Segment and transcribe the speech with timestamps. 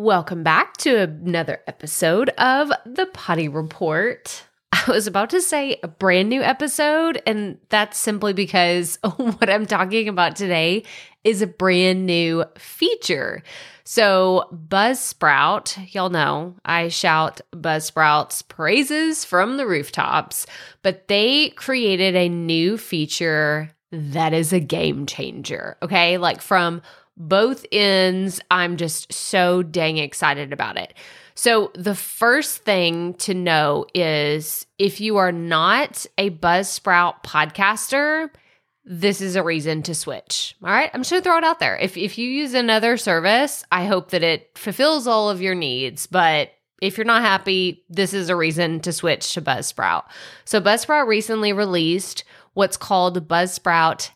[0.00, 4.44] Welcome back to another episode of the Potty Report.
[4.72, 9.66] I was about to say a brand new episode, and that's simply because what I'm
[9.66, 10.84] talking about today
[11.22, 13.42] is a brand new feature.
[13.84, 20.46] So, Buzzsprout, y'all know I shout Buzzsprout's praises from the rooftops,
[20.80, 25.76] but they created a new feature that is a game changer.
[25.82, 26.16] Okay.
[26.16, 26.80] Like from
[27.20, 28.40] both ends.
[28.50, 30.94] I'm just so dang excited about it.
[31.34, 38.30] So, the first thing to know is if you are not a Buzzsprout podcaster,
[38.84, 40.56] this is a reason to switch.
[40.62, 40.90] All right.
[40.92, 41.76] I'm just going to throw it out there.
[41.76, 46.06] If, if you use another service, I hope that it fulfills all of your needs.
[46.06, 46.50] But
[46.82, 50.04] if you're not happy, this is a reason to switch to Buzzsprout.
[50.44, 52.24] So, Buzzsprout recently released
[52.54, 54.10] what's called Buzzsprout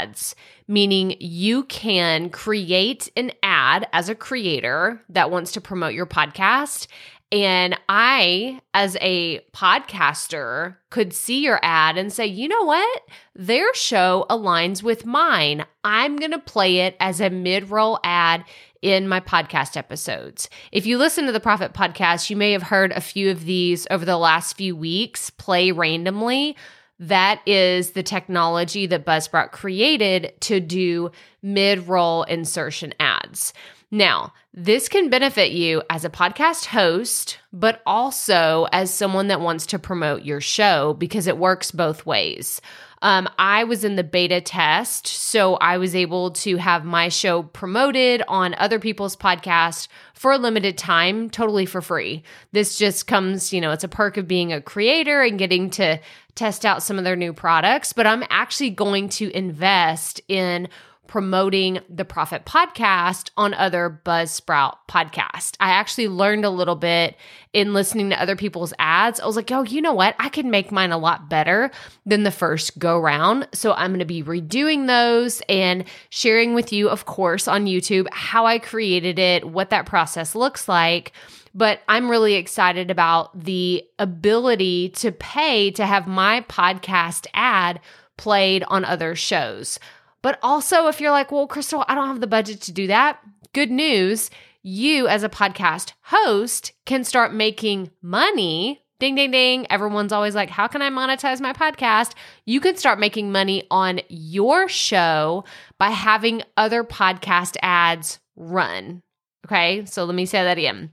[0.00, 0.34] ads
[0.70, 6.86] meaning you can create an ad as a creator that wants to promote your podcast.
[7.32, 13.02] And I, as a podcaster, could see your ad and say, you know what?
[13.34, 15.64] Their show aligns with mine.
[15.82, 18.44] I'm going to play it as a mid roll ad
[18.80, 20.48] in my podcast episodes.
[20.70, 23.88] If you listen to the Profit Podcast, you may have heard a few of these
[23.90, 26.56] over the last few weeks play randomly
[27.00, 31.10] that is the technology that Buzzsprout created to do
[31.42, 33.54] mid roll insertion ads.
[33.90, 39.66] Now, this can benefit you as a podcast host, but also as someone that wants
[39.66, 42.60] to promote your show because it works both ways.
[43.02, 47.42] Um, I was in the beta test, so I was able to have my show
[47.42, 52.22] promoted on other people's podcasts for a limited time, totally for free.
[52.52, 55.98] This just comes, you know, it's a perk of being a creator and getting to
[56.34, 60.68] test out some of their new products, but I'm actually going to invest in
[61.10, 65.56] promoting the Profit Podcast on other Buzzsprout podcasts.
[65.58, 67.16] I actually learned a little bit
[67.52, 69.18] in listening to other people's ads.
[69.18, 70.14] I was like, oh, you know what?
[70.20, 71.72] I can make mine a lot better
[72.06, 73.48] than the first go round.
[73.52, 78.06] So I'm going to be redoing those and sharing with you, of course, on YouTube
[78.12, 81.12] how I created it, what that process looks like
[81.52, 87.80] but I'm really excited about the ability to pay to have my podcast ad
[88.16, 89.80] played on other shows.
[90.22, 93.20] But also, if you're like, well, Crystal, I don't have the budget to do that,
[93.52, 94.30] good news.
[94.62, 98.82] You, as a podcast host, can start making money.
[98.98, 99.66] Ding, ding, ding.
[99.70, 102.12] Everyone's always like, how can I monetize my podcast?
[102.44, 105.44] You can start making money on your show
[105.78, 109.02] by having other podcast ads run.
[109.46, 109.86] Okay.
[109.86, 110.92] So let me say that again.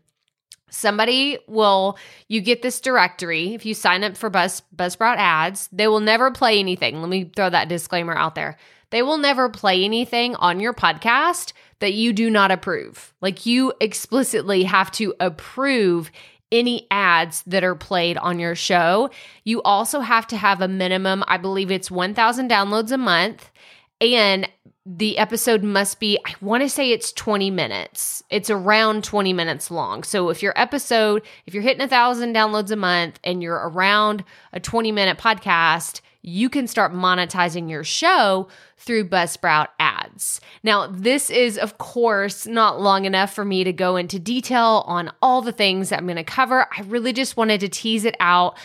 [0.69, 1.97] Somebody will,
[2.27, 3.53] you get this directory.
[3.53, 7.01] If you sign up for Buzz, Buzzsprout ads, they will never play anything.
[7.01, 8.57] Let me throw that disclaimer out there
[8.89, 13.13] they will never play anything on your podcast that you do not approve.
[13.21, 16.11] Like you explicitly have to approve
[16.51, 19.09] any ads that are played on your show.
[19.43, 23.51] You also have to have a minimum, I believe it's 1,000 downloads a month.
[23.99, 24.47] And
[24.89, 28.23] the episode must be, I want to say it's 20 minutes.
[28.29, 30.03] It's around 20 minutes long.
[30.03, 34.23] So if your episode, if you're hitting a thousand downloads a month and you're around
[34.53, 40.39] a 20 minute podcast, you can start monetizing your show through Buzzsprout ads.
[40.63, 45.11] Now, this is, of course, not long enough for me to go into detail on
[45.21, 46.65] all the things that I'm going to cover.
[46.77, 48.57] I really just wanted to tease it out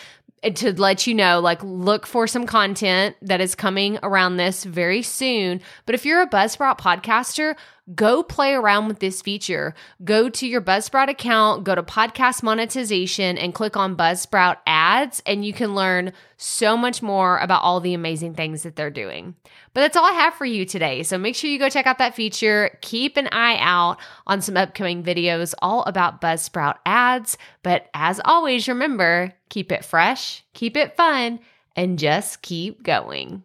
[0.55, 5.01] to let you know, like, look for some content that is coming around this very
[5.01, 5.61] soon.
[5.85, 7.55] But if you're a Buzzsprout podcaster,
[7.95, 9.73] go play around with this feature.
[10.03, 15.45] Go to your Buzzsprout account, go to podcast monetization, and click on Buzzsprout ads, and
[15.45, 19.35] you can learn so much more about all the amazing things that they're doing.
[19.73, 21.03] But that's all I have for you today.
[21.03, 22.77] So make sure you go check out that feature.
[22.81, 27.37] Keep an eye out on some upcoming videos all about Buzzsprout ads.
[27.63, 31.39] But as always, remember keep it fresh, keep it fun,
[31.75, 33.43] and just keep going.